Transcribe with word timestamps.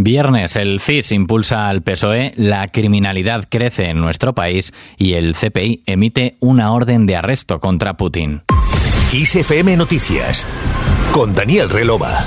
Viernes, 0.00 0.54
el 0.54 0.78
CIS 0.78 1.10
impulsa 1.10 1.68
al 1.68 1.82
PSOE, 1.82 2.32
la 2.36 2.68
criminalidad 2.68 3.48
crece 3.48 3.90
en 3.90 4.00
nuestro 4.00 4.32
país 4.32 4.72
y 4.96 5.14
el 5.14 5.34
CPI 5.34 5.82
emite 5.86 6.36
una 6.38 6.70
orden 6.70 7.04
de 7.04 7.16
arresto 7.16 7.58
contra 7.58 7.96
Putin. 7.96 8.42
ISFM 9.12 9.76
Noticias 9.76 10.46
con 11.10 11.34
Daniel 11.34 11.68
Relova. 11.68 12.24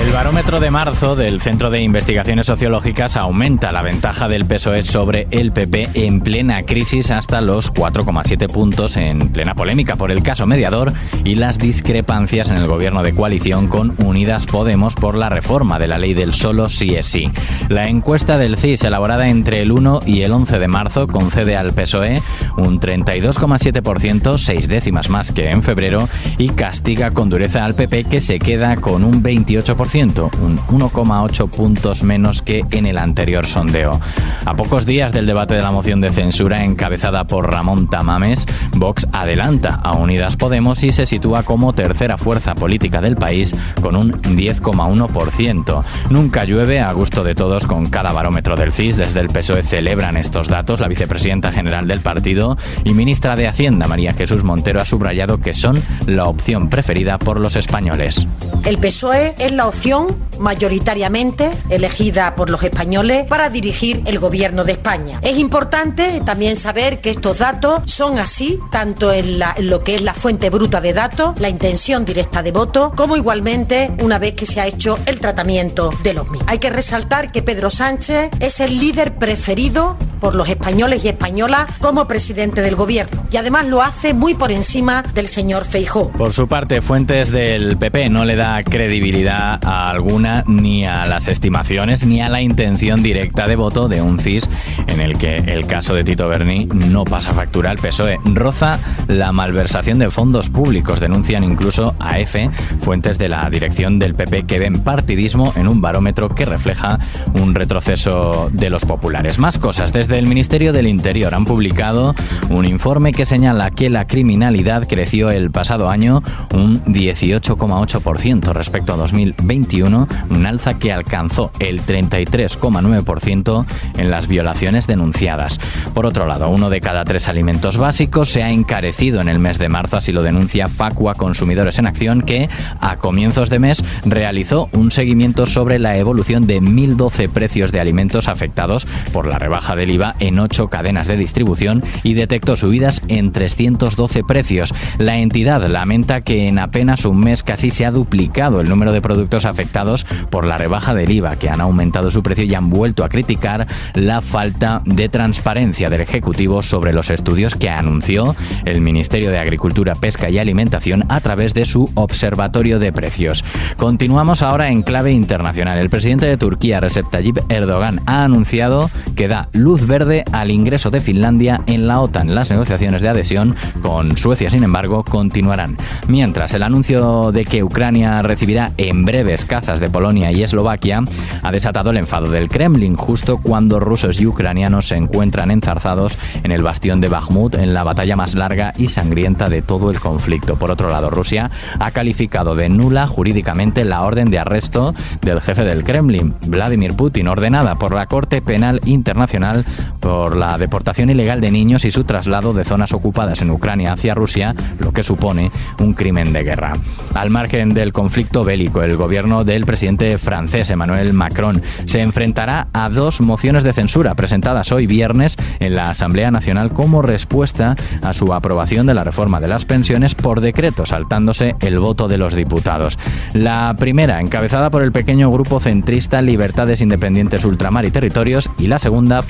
El 0.00 0.10
barómetro 0.10 0.58
de 0.58 0.70
marzo 0.70 1.16
del 1.16 1.42
Centro 1.42 1.68
de 1.68 1.82
Investigaciones 1.82 2.46
Sociológicas 2.46 3.18
aumenta 3.18 3.72
la 3.72 3.82
ventaja 3.82 4.26
del 4.26 4.46
PSOE 4.46 4.84
sobre 4.84 5.28
el 5.30 5.52
PP 5.52 5.90
en 5.94 6.22
plena 6.22 6.62
crisis 6.62 7.10
hasta 7.10 7.42
los 7.42 7.72
4,7 7.74 8.50
puntos 8.50 8.96
en 8.96 9.28
plena 9.28 9.54
polémica 9.54 9.96
por 9.96 10.10
el 10.10 10.22
caso 10.22 10.46
mediador 10.46 10.94
y 11.24 11.34
las 11.34 11.58
discrepancias 11.58 12.48
en 12.48 12.56
el 12.56 12.66
gobierno 12.66 13.02
de 13.02 13.14
coalición 13.14 13.68
con 13.68 13.94
Unidas 14.02 14.46
Podemos 14.46 14.94
por 14.94 15.14
la 15.14 15.28
reforma 15.28 15.78
de 15.78 15.88
la 15.88 15.98
ley 15.98 16.14
del 16.14 16.32
solo 16.32 16.70
sí 16.70 16.94
es 16.94 17.06
sí. 17.06 17.30
La 17.68 17.88
encuesta 17.88 18.38
del 18.38 18.56
CIS 18.56 18.84
elaborada 18.84 19.28
entre 19.28 19.60
el 19.60 19.72
1 19.72 20.00
y 20.06 20.22
el 20.22 20.32
11 20.32 20.58
de 20.58 20.68
marzo 20.68 21.06
concede 21.06 21.54
al 21.54 21.74
PSOE 21.74 22.22
un 22.56 22.80
32,7%, 22.80 24.38
seis 24.38 24.68
décimas 24.68 25.10
más 25.10 25.32
que 25.32 25.50
en 25.50 25.62
febrero, 25.62 26.08
y 26.38 26.48
castiga 26.48 27.10
con 27.10 27.28
dureza 27.28 27.64
al 27.66 27.74
PP 27.74 28.04
que 28.04 28.22
se 28.22 28.38
queda 28.38 28.76
con 28.76 29.04
un 29.04 29.22
28% 29.22 29.81
un 29.82 30.58
1,8 30.58 31.50
puntos 31.50 32.04
menos 32.04 32.40
que 32.40 32.64
en 32.70 32.86
el 32.86 32.98
anterior 32.98 33.46
sondeo. 33.46 34.00
A 34.46 34.54
pocos 34.54 34.86
días 34.86 35.12
del 35.12 35.26
debate 35.26 35.54
de 35.54 35.62
la 35.62 35.72
moción 35.72 36.00
de 36.00 36.12
censura 36.12 36.64
encabezada 36.64 37.24
por 37.24 37.50
Ramón 37.50 37.90
Tamames, 37.90 38.46
Vox 38.74 39.08
adelanta 39.12 39.74
a 39.74 39.94
Unidas 39.94 40.36
Podemos 40.36 40.84
y 40.84 40.92
se 40.92 41.04
sitúa 41.04 41.42
como 41.42 41.72
tercera 41.72 42.16
fuerza 42.16 42.54
política 42.54 43.00
del 43.00 43.16
país 43.16 43.56
con 43.80 43.96
un 43.96 44.22
10,1%. 44.22 45.84
Nunca 46.10 46.44
llueve 46.44 46.80
a 46.80 46.92
gusto 46.92 47.24
de 47.24 47.34
todos 47.34 47.66
con 47.66 47.86
cada 47.86 48.12
barómetro 48.12 48.54
del 48.54 48.72
CIS. 48.72 48.96
Desde 48.96 49.20
el 49.20 49.28
PSOE 49.28 49.64
celebran 49.64 50.16
estos 50.16 50.48
datos. 50.48 50.78
La 50.78 50.88
vicepresidenta 50.88 51.50
general 51.50 51.88
del 51.88 52.00
partido 52.00 52.56
y 52.84 52.94
ministra 52.94 53.34
de 53.34 53.48
Hacienda, 53.48 53.88
María 53.88 54.12
Jesús 54.12 54.44
Montero, 54.44 54.80
ha 54.80 54.84
subrayado 54.84 55.38
que 55.38 55.54
son 55.54 55.82
la 56.06 56.26
opción 56.26 56.70
preferida 56.70 57.18
por 57.18 57.40
los 57.40 57.56
españoles. 57.56 58.26
El 58.64 58.78
PSOE 58.78 59.34
es 59.38 59.52
la 59.52 59.71
opción 59.72 60.18
mayoritariamente 60.38 61.50
elegida 61.70 62.36
por 62.36 62.50
los 62.50 62.62
españoles 62.62 63.26
para 63.26 63.48
dirigir 63.48 64.02
el 64.04 64.18
gobierno 64.18 64.64
de 64.64 64.72
España. 64.72 65.18
Es 65.22 65.38
importante 65.38 66.20
también 66.26 66.56
saber 66.56 67.00
que 67.00 67.10
estos 67.10 67.38
datos 67.38 67.82
son 67.86 68.18
así, 68.18 68.60
tanto 68.70 69.12
en, 69.12 69.40
lo 69.60 69.82
que 69.82 69.94
es 69.94 70.02
la 70.02 70.12
fuente 70.12 70.50
bruta 70.50 70.82
de 70.82 70.92
datos, 70.92 71.40
la 71.40 71.48
intención 71.48 72.04
directa 72.04 72.42
de 72.42 72.52
voto, 72.52 72.92
como 72.94 73.16
igualmente 73.16 73.90
una 74.00 74.18
vez 74.18 74.34
que 74.34 74.44
se 74.44 74.60
ha 74.60 74.66
hecho 74.66 74.98
el 75.06 75.20
tratamiento 75.20 75.90
de 76.02 76.12
los 76.12 76.28
mismos. 76.28 76.48
Hay 76.50 76.58
que 76.58 76.68
resaltar 76.68 77.32
que 77.32 77.42
Pedro 77.42 77.70
Sánchez 77.70 78.30
es 78.40 78.60
el 78.60 78.78
líder 78.78 79.14
preferido 79.14 79.96
por 80.22 80.36
los 80.36 80.48
españoles 80.48 81.04
y 81.04 81.08
españolas 81.08 81.66
como 81.80 82.06
presidente 82.06 82.62
del 82.62 82.76
gobierno 82.76 83.26
y 83.32 83.38
además 83.38 83.66
lo 83.66 83.82
hace 83.82 84.14
muy 84.14 84.34
por 84.34 84.52
encima 84.52 85.02
del 85.14 85.26
señor 85.26 85.64
Feijó. 85.64 86.12
Por 86.12 86.32
su 86.32 86.46
parte, 86.46 86.80
fuentes 86.80 87.32
del 87.32 87.76
PP 87.76 88.08
no 88.08 88.24
le 88.24 88.36
da 88.36 88.62
credibilidad 88.62 89.58
alguna 89.64 90.44
ni 90.46 90.86
a 90.86 91.06
las 91.06 91.26
estimaciones 91.26 92.06
ni 92.06 92.20
a 92.20 92.28
la 92.28 92.40
intención 92.40 93.02
directa 93.02 93.48
de 93.48 93.56
voto 93.56 93.88
de 93.88 94.00
un 94.00 94.20
CIS 94.20 94.48
en 94.86 95.00
el 95.00 95.18
que 95.18 95.38
el 95.38 95.66
caso 95.66 95.92
de 95.92 96.04
Tito 96.04 96.28
Berni 96.28 96.66
no 96.66 97.02
pasa 97.02 97.32
factura 97.32 97.72
al 97.72 97.78
PSOE. 97.78 98.20
Roza 98.24 98.78
la 99.08 99.32
malversación 99.32 99.98
de 99.98 100.10
fondos 100.12 100.50
públicos, 100.50 101.00
denuncian 101.00 101.42
incluso 101.42 101.96
a 101.98 102.20
EFE 102.20 102.48
fuentes 102.82 103.18
de 103.18 103.28
la 103.28 103.50
dirección 103.50 103.98
del 103.98 104.14
PP 104.14 104.44
que 104.46 104.60
ven 104.60 104.84
partidismo 104.84 105.52
en 105.56 105.66
un 105.66 105.80
barómetro 105.80 106.28
que 106.28 106.44
refleja 106.44 107.00
un 107.34 107.56
retroceso 107.56 108.50
de 108.52 108.70
los 108.70 108.84
populares. 108.84 109.40
Más 109.40 109.58
cosas 109.58 109.92
desde 109.92 110.11
el 110.18 110.26
Ministerio 110.26 110.72
del 110.72 110.86
Interior 110.88 111.34
han 111.34 111.44
publicado 111.44 112.14
un 112.50 112.66
informe 112.66 113.12
que 113.12 113.24
señala 113.24 113.70
que 113.70 113.88
la 113.88 114.06
criminalidad 114.06 114.86
creció 114.86 115.30
el 115.30 115.50
pasado 115.50 115.88
año 115.88 116.22
un 116.52 116.84
18,8% 116.84 118.52
respecto 118.52 118.92
a 118.92 118.96
2021, 118.96 120.08
un 120.28 120.46
alza 120.46 120.74
que 120.74 120.92
alcanzó 120.92 121.50
el 121.60 121.86
33,9% 121.86 123.64
en 123.96 124.10
las 124.10 124.28
violaciones 124.28 124.86
denunciadas. 124.86 125.58
Por 125.94 126.04
otro 126.04 126.26
lado, 126.26 126.50
uno 126.50 126.68
de 126.68 126.80
cada 126.80 127.04
tres 127.04 127.28
alimentos 127.28 127.78
básicos 127.78 128.28
se 128.28 128.42
ha 128.42 128.50
encarecido 128.50 129.20
en 129.20 129.28
el 129.28 129.38
mes 129.38 129.58
de 129.58 129.70
marzo, 129.70 129.96
así 129.96 130.12
lo 130.12 130.22
denuncia 130.22 130.68
Facua 130.68 131.14
Consumidores 131.14 131.78
en 131.78 131.86
Acción, 131.86 132.22
que 132.22 132.50
a 132.80 132.98
comienzos 132.98 133.48
de 133.48 133.58
mes 133.58 133.82
realizó 134.04 134.68
un 134.72 134.90
seguimiento 134.90 135.46
sobre 135.46 135.78
la 135.78 135.96
evolución 135.96 136.46
de 136.46 136.60
1.012 136.60 137.30
precios 137.30 137.72
de 137.72 137.80
alimentos 137.80 138.28
afectados 138.28 138.86
por 139.12 139.26
la 139.26 139.38
rebaja 139.38 139.74
del 139.74 139.90
IVA 139.90 140.01
en 140.18 140.38
ocho 140.38 140.68
cadenas 140.68 141.06
de 141.06 141.16
distribución 141.16 141.82
y 142.02 142.14
detectó 142.14 142.56
subidas 142.56 143.02
en 143.08 143.32
312 143.32 144.24
precios. 144.24 144.74
La 144.98 145.18
entidad 145.18 145.66
lamenta 145.68 146.20
que 146.20 146.48
en 146.48 146.58
apenas 146.58 147.04
un 147.04 147.20
mes 147.20 147.42
casi 147.42 147.70
se 147.70 147.86
ha 147.86 147.90
duplicado 147.90 148.60
el 148.60 148.68
número 148.68 148.92
de 148.92 149.00
productos 149.00 149.44
afectados 149.44 150.04
por 150.30 150.46
la 150.46 150.58
rebaja 150.58 150.94
del 150.94 151.10
IVA, 151.10 151.36
que 151.36 151.50
han 151.50 151.60
aumentado 151.60 152.10
su 152.10 152.22
precio 152.22 152.44
y 152.44 152.54
han 152.54 152.70
vuelto 152.70 153.04
a 153.04 153.08
criticar 153.08 153.66
la 153.94 154.20
falta 154.20 154.82
de 154.84 155.08
transparencia 155.08 155.90
del 155.90 156.00
Ejecutivo 156.00 156.62
sobre 156.62 156.92
los 156.92 157.10
estudios 157.10 157.54
que 157.54 157.70
anunció 157.70 158.34
el 158.64 158.80
Ministerio 158.80 159.30
de 159.30 159.38
Agricultura, 159.38 159.94
Pesca 159.94 160.30
y 160.30 160.38
Alimentación 160.38 161.04
a 161.08 161.20
través 161.20 161.54
de 161.54 161.64
su 161.64 161.90
Observatorio 161.94 162.78
de 162.78 162.92
Precios. 162.92 163.44
Continuamos 163.76 164.42
ahora 164.42 164.70
en 164.70 164.82
clave 164.82 165.12
internacional. 165.12 165.78
El 165.78 165.90
presidente 165.90 166.26
de 166.26 166.36
Turquía, 166.36 166.80
Recep 166.80 167.08
Tayyip 167.10 167.38
Erdogan, 167.48 168.00
ha 168.06 168.24
anunciado 168.24 168.90
que 169.16 169.28
da 169.28 169.48
luz 169.52 169.86
verde 169.92 170.24
al 170.32 170.50
ingreso 170.50 170.90
de 170.90 171.02
Finlandia 171.02 171.60
en 171.66 171.86
la 171.86 172.00
OTAN. 172.00 172.34
Las 172.34 172.50
negociaciones 172.50 173.02
de 173.02 173.10
adhesión 173.10 173.54
con 173.82 174.16
Suecia, 174.16 174.48
sin 174.48 174.64
embargo, 174.64 175.04
continuarán. 175.04 175.76
Mientras 176.08 176.54
el 176.54 176.62
anuncio 176.62 177.30
de 177.30 177.44
que 177.44 177.62
Ucrania 177.62 178.22
recibirá 178.22 178.72
en 178.78 179.04
breves 179.04 179.44
cazas 179.44 179.80
de 179.80 179.90
Polonia 179.90 180.32
y 180.32 180.42
Eslovaquia 180.42 181.02
ha 181.42 181.52
desatado 181.52 181.90
el 181.90 181.98
enfado 181.98 182.30
del 182.30 182.48
Kremlin 182.48 182.96
justo 182.96 183.36
cuando 183.36 183.80
rusos 183.80 184.18
y 184.18 184.26
ucranianos 184.26 184.88
se 184.88 184.96
encuentran 184.96 185.50
enzarzados 185.50 186.16
en 186.42 186.52
el 186.52 186.62
bastión 186.62 187.02
de 187.02 187.10
Bakhmut 187.10 187.56
en 187.56 187.74
la 187.74 187.84
batalla 187.84 188.16
más 188.16 188.34
larga 188.34 188.72
y 188.78 188.86
sangrienta 188.86 189.50
de 189.50 189.60
todo 189.60 189.90
el 189.90 190.00
conflicto. 190.00 190.56
Por 190.56 190.70
otro 190.70 190.88
lado, 190.88 191.10
Rusia 191.10 191.50
ha 191.78 191.90
calificado 191.90 192.54
de 192.54 192.70
nula 192.70 193.06
jurídicamente 193.06 193.84
la 193.84 194.00
orden 194.00 194.30
de 194.30 194.38
arresto 194.38 194.94
del 195.20 195.42
jefe 195.42 195.64
del 195.64 195.84
Kremlin, 195.84 196.34
Vladimir 196.46 196.94
Putin, 196.94 197.28
ordenada 197.28 197.74
por 197.74 197.94
la 197.94 198.06
Corte 198.06 198.40
Penal 198.40 198.80
Internacional 198.86 199.66
por 200.00 200.36
la 200.36 200.58
deportación 200.58 201.10
ilegal 201.10 201.40
de 201.40 201.50
niños 201.50 201.84
y 201.84 201.90
su 201.90 202.04
traslado 202.04 202.52
de 202.52 202.64
zonas 202.64 202.92
ocupadas 202.92 203.40
en 203.40 203.50
Ucrania 203.50 203.92
hacia 203.92 204.14
Rusia, 204.14 204.54
lo 204.78 204.92
que 204.92 205.02
supone 205.02 205.50
un 205.78 205.94
crimen 205.94 206.32
de 206.32 206.44
guerra. 206.44 206.74
Al 207.14 207.30
margen 207.30 207.74
del 207.74 207.92
conflicto 207.92 208.44
bélico, 208.44 208.82
el 208.82 208.96
gobierno 208.96 209.44
del 209.44 209.64
presidente 209.64 210.18
francés 210.18 210.70
Emmanuel 210.70 211.12
Macron 211.12 211.62
se 211.84 212.00
enfrentará 212.00 212.68
a 212.72 212.88
dos 212.88 213.20
mociones 213.20 213.64
de 213.64 213.72
censura 213.72 214.14
presentadas 214.14 214.72
hoy 214.72 214.86
viernes 214.86 215.36
en 215.60 215.76
la 215.76 215.90
Asamblea 215.90 216.30
Nacional 216.30 216.72
como 216.72 217.02
respuesta 217.02 217.76
a 218.02 218.12
su 218.12 218.32
aprobación 218.32 218.86
de 218.86 218.94
la 218.94 219.04
reforma 219.04 219.40
de 219.40 219.48
las 219.48 219.64
pensiones 219.64 220.14
por 220.14 220.40
decreto, 220.40 220.86
saltándose 220.86 221.56
el 221.60 221.78
voto 221.78 222.08
de 222.08 222.18
los 222.18 222.34
diputados. 222.34 222.98
La 223.32 223.74
primera, 223.78 224.20
encabezada 224.20 224.70
por 224.70 224.82
el 224.82 224.92
pequeño 224.92 225.30
grupo 225.30 225.60
centrista 225.60 226.22
Libertades 226.22 226.80
Independientes 226.80 227.44
Ultramar 227.44 227.84
y 227.84 227.90
Territorios, 227.90 228.50
y 228.58 228.66
la 228.66 228.78
segunda, 228.78 229.22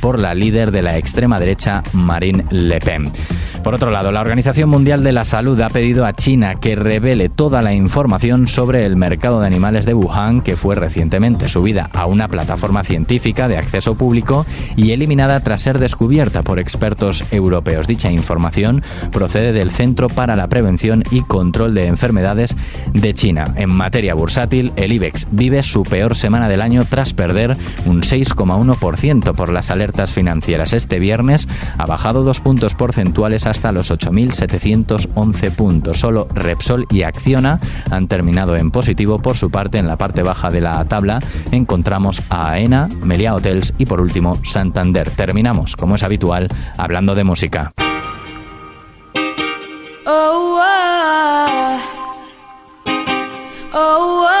por 0.00 0.18
la 0.18 0.34
líder 0.34 0.70
de 0.70 0.82
la 0.82 0.96
extrema 0.96 1.38
derecha, 1.38 1.82
Marine 1.92 2.44
Le 2.50 2.80
Pen. 2.80 3.10
Por 3.62 3.74
otro 3.74 3.90
lado, 3.90 4.10
la 4.10 4.22
Organización 4.22 4.70
Mundial 4.70 5.04
de 5.04 5.12
la 5.12 5.26
Salud 5.26 5.60
ha 5.60 5.68
pedido 5.68 6.06
a 6.06 6.14
China 6.14 6.54
que 6.54 6.76
revele 6.76 7.28
toda 7.28 7.60
la 7.60 7.74
información 7.74 8.48
sobre 8.48 8.86
el 8.86 8.96
mercado 8.96 9.40
de 9.40 9.46
animales 9.46 9.84
de 9.84 9.92
Wuhan, 9.92 10.40
que 10.40 10.56
fue 10.56 10.74
recientemente 10.74 11.46
subida 11.46 11.90
a 11.92 12.06
una 12.06 12.28
plataforma 12.28 12.84
científica 12.84 13.48
de 13.48 13.58
acceso 13.58 13.96
público 13.96 14.46
y 14.76 14.92
eliminada 14.92 15.40
tras 15.40 15.60
ser 15.60 15.78
descubierta 15.78 16.42
por 16.42 16.58
expertos 16.58 17.22
europeos. 17.32 17.86
Dicha 17.86 18.10
información 18.10 18.82
procede 19.12 19.52
del 19.52 19.70
Centro 19.70 20.08
para 20.08 20.36
la 20.36 20.48
Prevención 20.48 21.02
y 21.10 21.20
Control 21.20 21.74
de 21.74 21.86
Enfermedades 21.86 22.56
de 22.94 23.12
China. 23.12 23.52
En 23.56 23.68
materia 23.68 24.14
bursátil, 24.14 24.72
el 24.76 24.92
IBEX 24.92 25.28
vive 25.32 25.62
su 25.62 25.82
peor 25.82 26.16
semana 26.16 26.48
del 26.48 26.62
año 26.62 26.84
tras 26.88 27.12
perder 27.12 27.58
un 27.84 28.00
6,1% 28.00 29.19
por 29.20 29.52
las 29.52 29.70
alertas 29.70 30.12
financieras. 30.12 30.72
Este 30.72 30.98
viernes 30.98 31.48
ha 31.78 31.86
bajado 31.86 32.22
dos 32.22 32.40
puntos 32.40 32.74
porcentuales 32.74 33.46
hasta 33.46 33.72
los 33.72 33.90
8.711 33.90 35.50
puntos. 35.54 36.00
Solo 36.00 36.28
Repsol 36.34 36.86
y 36.90 37.02
Acciona 37.02 37.60
han 37.90 38.08
terminado 38.08 38.56
en 38.56 38.70
positivo. 38.70 39.20
Por 39.20 39.36
su 39.36 39.50
parte, 39.50 39.78
en 39.78 39.86
la 39.86 39.96
parte 39.96 40.22
baja 40.22 40.50
de 40.50 40.60
la 40.60 40.84
tabla 40.86 41.20
encontramos 41.50 42.22
a 42.30 42.50
AENA, 42.50 42.88
Melia 43.02 43.34
Hotels 43.34 43.74
y 43.78 43.86
por 43.86 44.00
último 44.00 44.38
Santander. 44.44 45.10
Terminamos, 45.10 45.76
como 45.76 45.94
es 45.94 46.02
habitual, 46.02 46.48
hablando 46.76 47.14
de 47.14 47.24
música. 47.24 47.72
Oh. 50.06 50.40
Oh, 53.72 54.26
oh, 54.26 54.39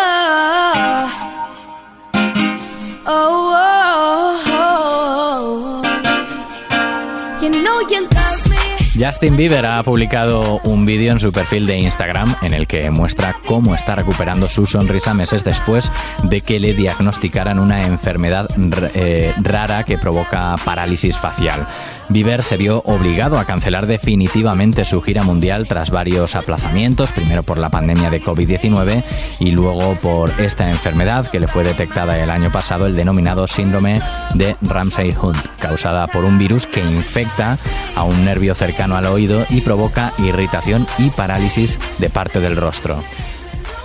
Justin 9.00 9.34
Bieber 9.34 9.64
ha 9.64 9.82
publicado 9.82 10.60
un 10.64 10.84
vídeo 10.84 11.10
en 11.10 11.18
su 11.18 11.32
perfil 11.32 11.66
de 11.66 11.78
Instagram 11.78 12.36
en 12.42 12.52
el 12.52 12.66
que 12.66 12.90
muestra 12.90 13.34
cómo 13.46 13.74
está 13.74 13.94
recuperando 13.94 14.46
su 14.46 14.66
sonrisa 14.66 15.14
meses 15.14 15.42
después 15.42 15.90
de 16.22 16.42
que 16.42 16.60
le 16.60 16.74
diagnosticaran 16.74 17.58
una 17.58 17.86
enfermedad 17.86 18.50
eh, 18.94 19.32
rara 19.40 19.84
que 19.84 19.96
provoca 19.96 20.54
parálisis 20.66 21.16
facial. 21.16 21.66
Bieber 22.10 22.42
se 22.42 22.58
vio 22.58 22.82
obligado 22.84 23.38
a 23.38 23.46
cancelar 23.46 23.86
definitivamente 23.86 24.84
su 24.84 25.00
gira 25.00 25.22
mundial 25.22 25.66
tras 25.66 25.90
varios 25.90 26.34
aplazamientos, 26.34 27.10
primero 27.12 27.42
por 27.42 27.56
la 27.56 27.70
pandemia 27.70 28.10
de 28.10 28.20
COVID-19 28.20 29.02
y 29.38 29.52
luego 29.52 29.94
por 29.94 30.30
esta 30.38 30.68
enfermedad 30.68 31.26
que 31.30 31.40
le 31.40 31.48
fue 31.48 31.64
detectada 31.64 32.22
el 32.22 32.28
año 32.28 32.52
pasado, 32.52 32.86
el 32.86 32.96
denominado 32.96 33.48
síndrome 33.48 34.02
de 34.34 34.56
Ramsay-Hunt, 34.60 35.38
causada 35.58 36.06
por 36.08 36.26
un 36.26 36.36
virus 36.36 36.66
que 36.66 36.80
infecta 36.80 37.56
a 37.96 38.02
un 38.02 38.26
nervio 38.26 38.54
cercano 38.54 38.89
al 38.96 39.06
oído 39.06 39.44
y 39.50 39.60
provoca 39.60 40.12
irritación 40.18 40.86
y 40.98 41.10
parálisis 41.10 41.78
de 41.98 42.10
parte 42.10 42.40
del 42.40 42.56
rostro. 42.56 43.02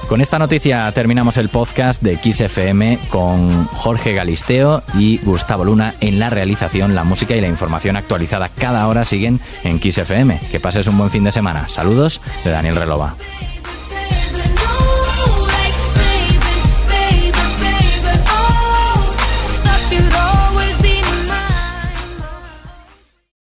Con 0.08 0.22
esta 0.22 0.38
noticia 0.38 0.92
terminamos 0.92 1.38
el 1.38 1.50
podcast 1.50 2.00
de 2.04 2.18
XFM 2.18 3.00
con 3.10 3.66
Jorge 3.66 4.14
Galisteo 4.14 4.84
y 4.94 5.18
Gustavo 5.18 5.66
Luna 5.66 5.96
en 6.00 6.20
la 6.20 6.30
realización. 6.30 6.94
La 6.94 7.04
música 7.04 7.36
y 7.36 7.42
la 7.42 7.48
información 7.48 7.96
actualizada 7.96 8.50
cada 8.50 8.88
hora 8.88 9.04
siguen 9.04 9.40
en 9.64 9.82
XFM. 9.82 10.40
Que 10.52 10.60
pases 10.60 10.86
un 10.86 11.00
buen 11.00 11.10
fin 11.10 11.24
de 11.24 11.32
semana. 11.32 11.68
Saludos 11.70 12.22
de 12.44 12.52
Daniel 12.52 12.76
Relova. 12.76 13.16